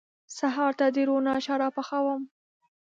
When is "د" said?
0.95-0.97